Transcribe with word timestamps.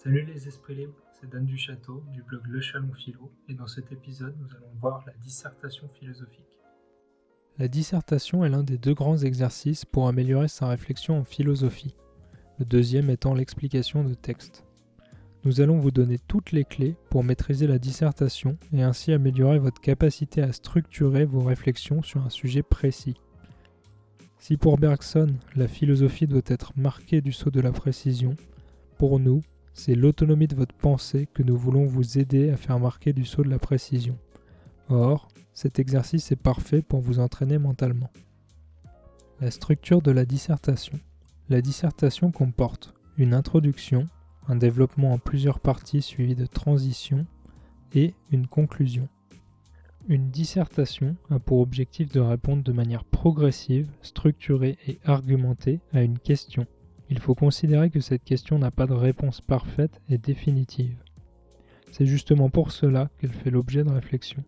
Salut 0.00 0.24
les 0.32 0.46
esprits 0.46 0.76
libres, 0.76 0.94
c'est 1.10 1.28
Dan 1.28 1.44
du 1.44 1.58
Château 1.58 2.04
du 2.12 2.22
blog 2.22 2.42
Le 2.46 2.60
Chalon 2.60 2.92
Philo 2.92 3.32
et 3.48 3.54
dans 3.54 3.66
cet 3.66 3.90
épisode 3.90 4.36
nous 4.38 4.56
allons 4.56 4.70
voir 4.80 5.02
la 5.04 5.12
dissertation 5.14 5.88
philosophique. 5.88 6.60
La 7.58 7.66
dissertation 7.66 8.44
est 8.44 8.48
l'un 8.48 8.62
des 8.62 8.78
deux 8.78 8.94
grands 8.94 9.18
exercices 9.18 9.84
pour 9.84 10.06
améliorer 10.06 10.46
sa 10.46 10.68
réflexion 10.68 11.18
en 11.18 11.24
philosophie, 11.24 11.96
le 12.60 12.64
deuxième 12.64 13.10
étant 13.10 13.34
l'explication 13.34 14.04
de 14.04 14.14
texte. 14.14 14.64
Nous 15.42 15.60
allons 15.60 15.80
vous 15.80 15.90
donner 15.90 16.20
toutes 16.28 16.52
les 16.52 16.64
clés 16.64 16.94
pour 17.10 17.24
maîtriser 17.24 17.66
la 17.66 17.80
dissertation 17.80 18.56
et 18.72 18.84
ainsi 18.84 19.12
améliorer 19.12 19.58
votre 19.58 19.80
capacité 19.80 20.42
à 20.42 20.52
structurer 20.52 21.24
vos 21.24 21.42
réflexions 21.42 22.04
sur 22.04 22.22
un 22.24 22.30
sujet 22.30 22.62
précis. 22.62 23.16
Si 24.38 24.58
pour 24.58 24.78
Bergson, 24.78 25.34
la 25.56 25.66
philosophie 25.66 26.28
doit 26.28 26.42
être 26.46 26.72
marquée 26.76 27.20
du 27.20 27.32
saut 27.32 27.50
de 27.50 27.60
la 27.60 27.72
précision, 27.72 28.36
pour 28.96 29.18
nous, 29.18 29.42
c'est 29.78 29.94
l'autonomie 29.94 30.48
de 30.48 30.56
votre 30.56 30.74
pensée 30.74 31.28
que 31.32 31.44
nous 31.44 31.56
voulons 31.56 31.86
vous 31.86 32.18
aider 32.18 32.50
à 32.50 32.56
faire 32.56 32.80
marquer 32.80 33.12
du 33.12 33.24
saut 33.24 33.44
de 33.44 33.48
la 33.48 33.60
précision. 33.60 34.18
Or, 34.88 35.28
cet 35.54 35.78
exercice 35.78 36.32
est 36.32 36.36
parfait 36.36 36.82
pour 36.82 37.00
vous 37.00 37.20
entraîner 37.20 37.58
mentalement. 37.58 38.10
La 39.40 39.52
structure 39.52 40.02
de 40.02 40.10
la 40.10 40.24
dissertation. 40.24 40.98
La 41.48 41.62
dissertation 41.62 42.32
comporte 42.32 42.92
une 43.18 43.32
introduction, 43.32 44.08
un 44.48 44.56
développement 44.56 45.12
en 45.12 45.18
plusieurs 45.18 45.60
parties 45.60 46.02
suivi 46.02 46.34
de 46.34 46.46
transitions 46.46 47.24
et 47.94 48.14
une 48.32 48.48
conclusion. 48.48 49.08
Une 50.08 50.28
dissertation 50.28 51.14
a 51.30 51.38
pour 51.38 51.60
objectif 51.60 52.10
de 52.10 52.20
répondre 52.20 52.64
de 52.64 52.72
manière 52.72 53.04
progressive, 53.04 53.88
structurée 54.02 54.76
et 54.88 54.98
argumentée 55.04 55.78
à 55.92 56.02
une 56.02 56.18
question 56.18 56.66
il 57.10 57.18
faut 57.18 57.34
considérer 57.34 57.90
que 57.90 58.00
cette 58.00 58.24
question 58.24 58.58
n'a 58.58 58.70
pas 58.70 58.86
de 58.86 58.92
réponse 58.92 59.40
parfaite 59.40 60.00
et 60.08 60.18
définitive. 60.18 61.02
C'est 61.90 62.06
justement 62.06 62.50
pour 62.50 62.70
cela 62.70 63.10
qu'elle 63.18 63.32
fait 63.32 63.50
l'objet 63.50 63.82
de 63.82 63.90
réflexion. 63.90 64.44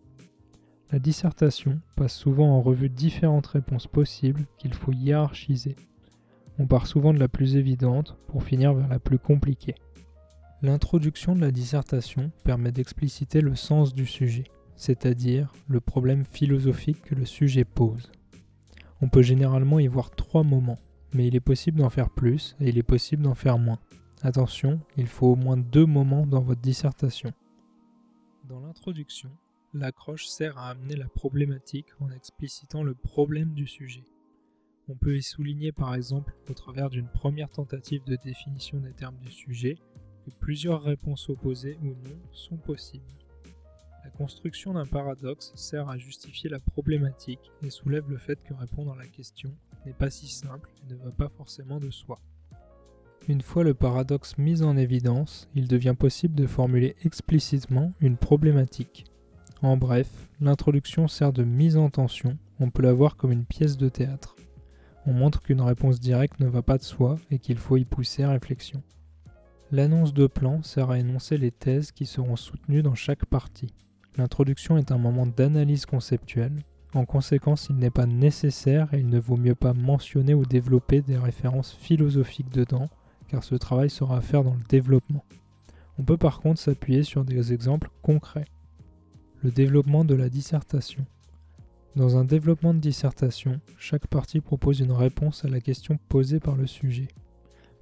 La 0.91 0.99
dissertation 0.99 1.79
passe 1.95 2.13
souvent 2.13 2.49
en 2.49 2.61
revue 2.61 2.89
différentes 2.89 3.47
réponses 3.47 3.87
possibles 3.87 4.45
qu'il 4.57 4.73
faut 4.73 4.91
hiérarchiser. 4.91 5.75
On 6.59 6.67
part 6.67 6.85
souvent 6.85 7.13
de 7.13 7.19
la 7.19 7.29
plus 7.29 7.55
évidente 7.55 8.17
pour 8.27 8.43
finir 8.43 8.73
vers 8.73 8.89
la 8.89 8.99
plus 8.99 9.17
compliquée. 9.17 9.75
L'introduction 10.61 11.35
de 11.35 11.41
la 11.41 11.51
dissertation 11.51 12.31
permet 12.43 12.71
d'expliciter 12.71 13.41
le 13.41 13.55
sens 13.55 13.93
du 13.93 14.05
sujet, 14.05 14.43
c'est-à-dire 14.75 15.53
le 15.67 15.79
problème 15.79 16.25
philosophique 16.25 17.01
que 17.01 17.15
le 17.15 17.25
sujet 17.25 17.63
pose. 17.63 18.11
On 19.01 19.09
peut 19.09 19.23
généralement 19.23 19.79
y 19.79 19.87
voir 19.87 20.11
trois 20.11 20.43
moments 20.43 20.77
mais 21.13 21.27
il 21.27 21.35
est 21.35 21.39
possible 21.41 21.79
d'en 21.79 21.89
faire 21.89 22.09
plus 22.09 22.55
et 22.59 22.69
il 22.69 22.77
est 22.77 22.83
possible 22.83 23.23
d'en 23.23 23.35
faire 23.35 23.57
moins. 23.57 23.79
Attention, 24.23 24.79
il 24.97 25.07
faut 25.07 25.27
au 25.27 25.35
moins 25.35 25.57
deux 25.57 25.85
moments 25.85 26.25
dans 26.25 26.41
votre 26.41 26.61
dissertation. 26.61 27.31
Dans 28.47 28.59
l'introduction, 28.59 29.31
l'accroche 29.73 30.27
sert 30.27 30.57
à 30.57 30.69
amener 30.69 30.95
la 30.95 31.07
problématique 31.07 31.87
en 31.99 32.11
explicitant 32.11 32.83
le 32.83 32.93
problème 32.93 33.53
du 33.53 33.67
sujet. 33.67 34.03
On 34.89 34.95
peut 34.95 35.15
y 35.15 35.23
souligner 35.23 35.71
par 35.71 35.95
exemple, 35.95 36.35
au 36.49 36.53
travers 36.53 36.89
d'une 36.89 37.07
première 37.07 37.49
tentative 37.49 38.03
de 38.03 38.17
définition 38.23 38.79
des 38.79 38.93
termes 38.93 39.17
du 39.19 39.31
sujet, 39.31 39.77
que 40.25 40.31
plusieurs 40.39 40.83
réponses 40.83 41.29
opposées 41.29 41.77
ou 41.81 41.87
non 41.87 42.19
sont 42.31 42.57
possibles. 42.57 43.05
La 44.03 44.09
construction 44.09 44.73
d'un 44.73 44.85
paradoxe 44.85 45.51
sert 45.55 45.89
à 45.89 45.97
justifier 45.97 46.49
la 46.49 46.59
problématique 46.59 47.51
et 47.63 47.69
soulève 47.69 48.09
le 48.09 48.17
fait 48.17 48.41
que 48.43 48.53
répondre 48.53 48.91
à 48.93 48.97
la 48.97 49.07
question 49.07 49.55
n'est 49.85 49.93
pas 49.93 50.09
si 50.09 50.27
simple 50.27 50.69
et 50.83 50.93
ne 50.93 50.97
va 50.97 51.11
pas 51.11 51.29
forcément 51.29 51.79
de 51.79 51.89
soi. 51.89 52.19
Une 53.27 53.41
fois 53.41 53.63
le 53.63 53.73
paradoxe 53.73 54.37
mis 54.37 54.63
en 54.63 54.75
évidence, 54.77 55.47
il 55.53 55.67
devient 55.67 55.95
possible 55.97 56.35
de 56.35 56.47
formuler 56.47 56.95
explicitement 57.03 57.93
une 57.99 58.17
problématique. 58.17 59.05
En 59.61 59.77
bref, 59.77 60.27
l'introduction 60.39 61.07
sert 61.07 61.31
de 61.31 61.43
mise 61.43 61.77
en 61.77 61.89
tension, 61.89 62.37
on 62.59 62.71
peut 62.71 62.81
la 62.81 62.93
voir 62.93 63.15
comme 63.15 63.31
une 63.31 63.45
pièce 63.45 63.77
de 63.77 63.89
théâtre. 63.89 64.35
On 65.05 65.13
montre 65.13 65.41
qu'une 65.41 65.61
réponse 65.61 65.99
directe 65.99 66.39
ne 66.39 66.47
va 66.47 66.61
pas 66.61 66.77
de 66.77 66.83
soi 66.83 67.17
et 67.29 67.39
qu'il 67.39 67.57
faut 67.57 67.77
y 67.77 67.85
pousser 67.85 68.25
réflexion. 68.25 68.81
L'annonce 69.71 70.13
de 70.13 70.27
plan 70.27 70.63
sert 70.63 70.89
à 70.89 70.99
énoncer 70.99 71.37
les 71.37 71.51
thèses 71.51 71.91
qui 71.91 72.05
seront 72.05 72.35
soutenues 72.35 72.83
dans 72.83 72.95
chaque 72.95 73.25
partie. 73.25 73.73
L'introduction 74.17 74.77
est 74.77 74.91
un 74.91 74.97
moment 74.97 75.25
d'analyse 75.25 75.85
conceptuelle, 75.85 76.63
en 76.93 77.05
conséquence, 77.05 77.67
il 77.69 77.77
n'est 77.77 77.89
pas 77.89 78.05
nécessaire 78.05 78.93
et 78.93 78.99
il 78.99 79.07
ne 79.07 79.19
vaut 79.19 79.37
mieux 79.37 79.55
pas 79.55 79.73
mentionner 79.73 80.33
ou 80.33 80.45
développer 80.45 81.01
des 81.01 81.17
références 81.17 81.71
philosophiques 81.73 82.51
dedans, 82.51 82.89
car 83.29 83.43
ce 83.43 83.55
travail 83.55 83.89
sera 83.89 84.17
à 84.17 84.21
faire 84.21 84.43
dans 84.43 84.55
le 84.55 84.63
développement. 84.67 85.23
On 85.97 86.03
peut 86.03 86.17
par 86.17 86.39
contre 86.41 86.59
s'appuyer 86.59 87.03
sur 87.03 87.23
des 87.23 87.53
exemples 87.53 87.89
concrets. 88.01 88.47
Le 89.41 89.51
développement 89.51 90.03
de 90.03 90.15
la 90.15 90.29
dissertation. 90.29 91.05
Dans 91.95 92.17
un 92.17 92.25
développement 92.25 92.73
de 92.73 92.79
dissertation, 92.79 93.59
chaque 93.77 94.07
partie 94.07 94.39
propose 94.39 94.79
une 94.79 94.91
réponse 94.91 95.45
à 95.45 95.49
la 95.49 95.61
question 95.61 95.97
posée 96.09 96.39
par 96.39 96.55
le 96.55 96.67
sujet. 96.67 97.07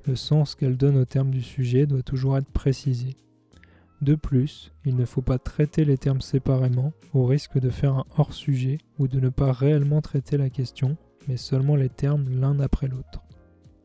Le 0.06 0.16
sens 0.16 0.56
qu'elle 0.56 0.78
donne 0.78 0.98
au 0.98 1.06
terme 1.06 1.31
du 1.31 1.42
sujet 1.42 1.86
doit 1.86 2.03
toujours 2.03 2.38
être 2.38 2.50
précisé. 2.50 3.16
De 4.02 4.16
plus, 4.16 4.72
il 4.86 4.96
ne 4.96 5.04
faut 5.04 5.22
pas 5.22 5.40
traiter 5.40 5.84
les 5.84 5.98
termes 5.98 6.22
séparément 6.22 6.94
au 7.14 7.26
risque 7.26 7.60
de 7.60 7.70
faire 7.70 7.96
un 7.96 8.06
hors-sujet 8.18 8.78
ou 8.98 9.10
de 9.10 9.20
ne 9.20 9.30
pas 9.30 9.52
réellement 9.52 10.02
traiter 10.02 10.38
la 10.38 10.50
question, 10.50 10.96
mais 11.28 11.36
seulement 11.36 11.76
les 11.76 11.90
termes 11.90 12.30
l'un 12.30 12.60
après 12.62 12.88
l'autre. 12.88 13.22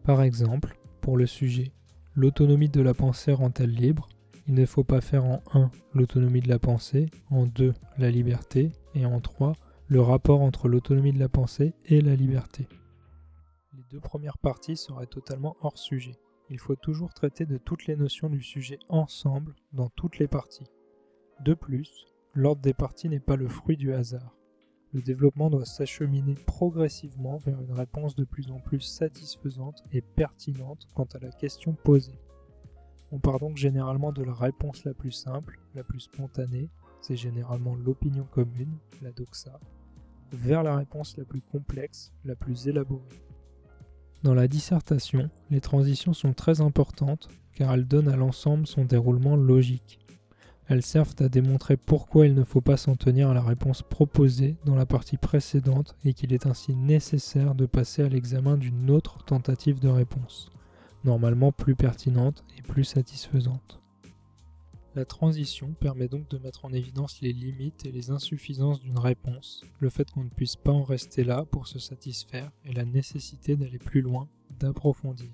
Par 0.05 0.23
exemple, 0.23 0.79
pour 1.01 1.17
le 1.17 1.27
sujet, 1.27 1.73
l'autonomie 2.15 2.69
de 2.69 2.81
la 2.81 2.95
pensée 2.95 3.33
rend-elle 3.33 3.75
libre? 3.75 4.09
Il 4.47 4.55
ne 4.55 4.67
faut 4.67 4.85
pas 4.85 5.01
faire 5.01 5.25
en 5.25 5.43
1 5.53 5.71
l'autonomie 5.95 6.43
de 6.43 6.49
la 6.49 6.59
pensée, 6.59 7.07
en 7.31 7.47
2 7.47 7.75
la 7.99 8.11
liberté 8.11 8.71
et 8.95 9.07
en 9.07 9.21
3 9.21 9.55
le 9.89 10.01
rapport 10.01 10.43
entre 10.43 10.69
l'autonomie 10.69 11.13
de 11.13 11.19
la 11.19 11.29
pensée 11.29 11.75
et 11.87 12.01
la 12.01 12.15
liberté. 12.15 12.69
Les 13.77 13.83
deux 13.91 14.01
premières 14.01 14.39
parties 14.39 14.77
seraient 14.77 15.07
totalement 15.07 15.57
hors 15.61 15.79
sujet 15.79 16.17
il 16.55 16.61
faut 16.61 16.77
toujours 16.77 17.13
traiter 17.13 17.47
de 17.47 17.59
toutes 17.59 17.89
les 17.89 17.97
notions 17.97 18.31
du 18.31 18.41
sujet 18.41 18.79
ensemble 18.89 19.57
dans 19.73 19.89
toutes 19.89 20.21
les 20.21 20.29
parties. 20.29 20.71
De 21.41 21.53
plus, 21.53 22.07
l'ordre 22.33 22.63
des 22.63 22.73
parties 22.73 23.09
n'est 23.09 23.19
pas 23.19 23.35
le 23.35 23.49
fruit 23.49 23.77
du 23.77 23.93
hasard. 23.93 24.37
Le 24.93 25.03
développement 25.03 25.51
doit 25.51 25.65
s'acheminer 25.65 26.37
progressivement 26.47 27.39
vers 27.39 27.61
une 27.61 27.73
réponse 27.73 28.15
de 28.15 28.23
plus 28.23 28.53
en 28.53 28.61
plus 28.61 28.79
satisfaisante 28.79 29.83
et 29.91 30.01
pertinente 30.01 30.87
quant 30.95 31.09
à 31.15 31.19
la 31.19 31.33
question 31.33 31.75
posée. 31.75 32.21
On 33.11 33.19
part 33.19 33.41
donc 33.41 33.57
généralement 33.57 34.13
de 34.13 34.23
la 34.23 34.35
réponse 34.35 34.85
la 34.85 34.95
plus 34.95 35.11
simple, 35.11 35.59
la 35.75 35.83
plus 35.83 36.01
spontanée, 36.01 36.71
c'est 37.01 37.17
généralement 37.17 37.75
l'opinion 37.75 38.29
commune, 38.31 38.79
la 39.03 39.11
doxa, 39.11 39.59
vers 40.31 40.63
la 40.63 40.77
réponse 40.77 41.17
la 41.17 41.25
plus 41.25 41.43
complexe, 41.43 42.13
la 42.25 42.37
plus 42.37 42.69
élaborée. 42.69 43.25
Dans 44.25 44.33
la 44.33 44.49
dissertation, 44.49 45.29
les 45.51 45.61
transitions 45.61 46.15
sont 46.15 46.33
très 46.33 46.63
importantes 46.63 47.29
car 47.53 47.75
elles 47.75 47.87
donnent 47.87 48.09
à 48.09 48.17
l'ensemble 48.17 48.67
son 48.67 48.87
déroulement 48.87 49.37
logique. 49.37 49.99
Elles 50.67 50.83
servent 50.83 51.15
à 51.19 51.29
démontrer 51.29 51.77
pourquoi 51.77 52.25
il 52.25 52.33
ne 52.33 52.43
faut 52.43 52.63
pas 52.63 52.79
s'en 52.79 52.97
tenir 52.97 53.29
à 53.29 53.35
la 53.35 53.43
réponse 53.43 53.83
proposée 53.83 54.57
dans 54.65 54.77
la 54.77 54.87
partie 54.87 55.19
précédente 55.19 55.95
et 56.07 56.15
qu'il 56.15 56.33
est 56.33 56.47
ainsi 56.47 56.75
nécessaire 56.75 57.55
de 57.55 57.67
passer 57.67 58.01
à 58.01 58.09
l'examen 58.09 58.57
d'une 58.57 58.91
autre 58.91 59.23
tentative 59.27 59.79
de 59.79 59.89
réponse, 59.89 60.51
normalement 61.05 61.53
plus 61.53 61.75
pertinente 61.75 62.45
et 62.59 62.63
plus 62.63 62.85
satisfaisante. 62.85 63.84
La 64.95 65.05
transition 65.05 65.75
permet 65.81 66.07
donc 66.07 66.29
de 66.29 66.39
mettre 66.39 66.65
en 66.65 66.73
évidence 66.73 67.21
les 67.21 67.33
limites 67.33 67.85
et 67.85 67.91
les 67.91 68.13
insuffisances 68.13 68.81
d'une 68.81 68.99
réponse, 68.99 69.65
le 69.81 69.91
fait 69.91 70.09
qu'on 70.09 70.23
ne 70.23 70.29
puisse 70.29 70.55
pas 70.55 70.71
en 70.71 70.85
rester 70.85 71.25
là 71.25 71.45
pour 71.51 71.67
se 71.67 71.81
satisfaire 71.81 72.53
et 72.65 72.73
la 72.73 72.85
nécessité 72.85 73.57
d'aller 73.57 73.79
plus 73.79 74.03
loin, 74.03 74.29
d'approfondir. 74.61 75.31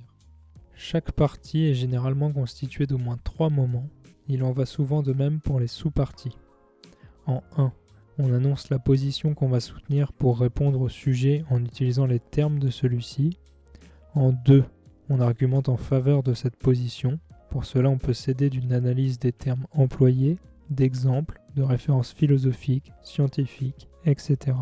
Chaque 0.74 1.12
partie 1.12 1.64
est 1.64 1.74
généralement 1.74 2.32
constituée 2.32 2.86
d'au 2.86 2.96
moins 2.96 3.18
trois 3.22 3.50
moments, 3.50 3.90
il 4.28 4.44
en 4.44 4.52
va 4.52 4.64
souvent 4.64 5.02
de 5.02 5.12
même 5.12 5.40
pour 5.40 5.60
les 5.60 5.66
sous-parties. 5.66 6.38
En 7.26 7.42
1, 7.58 7.70
on 8.16 8.32
annonce 8.32 8.70
la 8.70 8.78
position 8.78 9.34
qu'on 9.34 9.50
va 9.50 9.60
soutenir 9.60 10.14
pour 10.14 10.40
répondre 10.40 10.80
au 10.80 10.88
sujet 10.88 11.44
en 11.50 11.62
utilisant 11.62 12.06
les 12.06 12.20
termes 12.20 12.60
de 12.60 12.70
celui-ci. 12.70 13.36
En 14.14 14.32
2, 14.32 14.64
on 15.10 15.20
argumente 15.20 15.68
en 15.68 15.76
faveur 15.76 16.22
de 16.22 16.32
cette 16.32 16.56
position 16.56 17.20
pour 17.50 17.64
cela, 17.64 17.90
on 17.90 17.98
peut 17.98 18.12
s'aider 18.12 18.48
d'une 18.48 18.72
analyse 18.72 19.18
des 19.18 19.32
termes 19.32 19.66
employés, 19.72 20.38
d'exemples, 20.70 21.40
de 21.56 21.62
références 21.62 22.12
philosophiques, 22.12 22.92
scientifiques, 23.02 23.88
etc. 24.06 24.56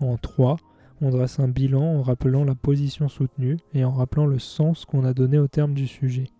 En 0.00 0.16
3, 0.16 0.56
on 1.00 1.10
dresse 1.10 1.38
un 1.38 1.48
bilan 1.48 1.82
en 1.82 2.02
rappelant 2.02 2.44
la 2.44 2.54
position 2.54 3.08
soutenue 3.08 3.58
et 3.74 3.84
en 3.84 3.92
rappelant 3.92 4.26
le 4.26 4.38
sens 4.38 4.84
qu'on 4.84 5.04
a 5.04 5.14
donné 5.14 5.38
au 5.38 5.48
terme 5.48 5.74
du 5.74 5.86
sujet. 5.86 6.30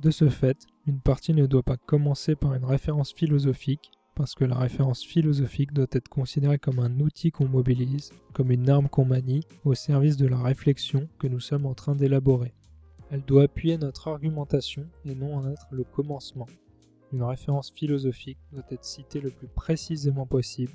De 0.00 0.10
ce 0.10 0.28
fait, 0.28 0.66
une 0.86 1.00
partie 1.00 1.34
ne 1.34 1.46
doit 1.46 1.62
pas 1.62 1.76
commencer 1.76 2.34
par 2.34 2.54
une 2.54 2.64
référence 2.64 3.12
philosophique, 3.12 3.92
parce 4.14 4.34
que 4.34 4.44
la 4.44 4.56
référence 4.56 5.04
philosophique 5.04 5.72
doit 5.72 5.86
être 5.92 6.08
considérée 6.08 6.58
comme 6.58 6.78
un 6.80 7.00
outil 7.00 7.30
qu'on 7.30 7.48
mobilise, 7.48 8.10
comme 8.32 8.50
une 8.50 8.68
arme 8.70 8.88
qu'on 8.88 9.04
manie, 9.04 9.44
au 9.64 9.74
service 9.74 10.16
de 10.16 10.26
la 10.26 10.38
réflexion 10.38 11.08
que 11.18 11.28
nous 11.28 11.40
sommes 11.40 11.66
en 11.66 11.74
train 11.74 11.94
d'élaborer. 11.94 12.54
Elle 13.10 13.22
doit 13.22 13.44
appuyer 13.44 13.78
notre 13.78 14.08
argumentation 14.08 14.86
et 15.06 15.14
non 15.14 15.36
en 15.36 15.50
être 15.50 15.68
le 15.70 15.84
commencement. 15.84 16.46
Une 17.12 17.22
référence 17.22 17.70
philosophique 17.70 18.38
doit 18.52 18.66
être 18.70 18.84
citée 18.84 19.20
le 19.20 19.30
plus 19.30 19.48
précisément 19.48 20.26
possible. 20.26 20.72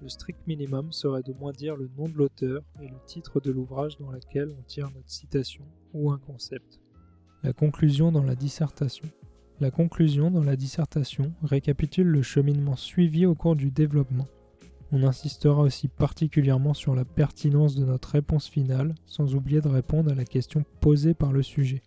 Le 0.00 0.08
strict 0.08 0.46
minimum 0.46 0.92
serait 0.92 1.22
de 1.22 1.34
moins 1.34 1.52
dire 1.52 1.76
le 1.76 1.90
nom 1.98 2.08
de 2.08 2.14
l'auteur 2.14 2.62
et 2.80 2.88
le 2.88 2.96
titre 3.04 3.40
de 3.40 3.50
l'ouvrage 3.50 3.98
dans 3.98 4.10
lequel 4.10 4.48
on 4.58 4.62
tire 4.62 4.90
notre 4.94 5.10
citation 5.10 5.64
ou 5.92 6.10
un 6.10 6.18
concept. 6.18 6.80
La 7.42 7.52
conclusion 7.52 8.12
dans 8.12 8.22
la 8.22 8.34
dissertation. 8.34 9.08
La 9.60 9.70
conclusion 9.70 10.30
dans 10.30 10.44
la 10.44 10.56
dissertation 10.56 11.34
récapitule 11.42 12.06
le 12.06 12.22
cheminement 12.22 12.76
suivi 12.76 13.26
au 13.26 13.34
cours 13.34 13.56
du 13.56 13.70
développement. 13.70 14.26
On 14.90 15.02
insistera 15.02 15.60
aussi 15.60 15.88
particulièrement 15.88 16.72
sur 16.72 16.94
la 16.94 17.04
pertinence 17.04 17.74
de 17.74 17.84
notre 17.84 18.10
réponse 18.10 18.48
finale, 18.48 18.94
sans 19.04 19.34
oublier 19.34 19.60
de 19.60 19.68
répondre 19.68 20.10
à 20.10 20.14
la 20.14 20.24
question 20.24 20.64
posée 20.80 21.12
par 21.12 21.32
le 21.32 21.42
sujet. 21.42 21.82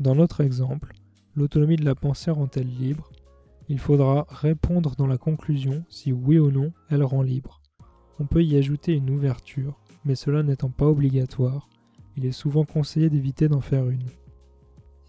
Dans 0.00 0.16
notre 0.16 0.40
exemple, 0.40 0.94
l'autonomie 1.36 1.76
de 1.76 1.84
la 1.84 1.94
pensée 1.94 2.32
rend-elle 2.32 2.66
libre? 2.66 3.12
Il 3.68 3.78
faudra 3.78 4.26
répondre 4.28 4.96
dans 4.96 5.06
la 5.06 5.16
conclusion 5.16 5.84
si 5.88 6.12
oui 6.12 6.40
ou 6.40 6.50
non 6.50 6.72
elle 6.90 7.04
rend 7.04 7.22
libre. 7.22 7.62
On 8.18 8.26
peut 8.26 8.42
y 8.42 8.56
ajouter 8.56 8.94
une 8.94 9.10
ouverture, 9.10 9.78
mais 10.04 10.16
cela 10.16 10.42
n'étant 10.42 10.70
pas 10.70 10.86
obligatoire, 10.86 11.68
il 12.16 12.26
est 12.26 12.32
souvent 12.32 12.64
conseillé 12.64 13.08
d'éviter 13.10 13.48
d'en 13.48 13.60
faire 13.60 13.88
une. 13.88 14.08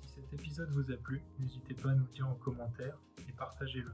Si 0.01 0.13
cet 0.16 0.31
épisode 0.31 0.69
vous 0.72 0.92
a 0.92 0.96
plu, 0.98 1.22
n'hésitez 1.39 1.74
pas 1.74 1.89
à 1.89 1.96
nous 1.96 2.07
dire 2.13 2.28
en 2.28 2.36
commentaire 2.36 2.98
et 3.28 3.31
partagez-le. 3.34 3.92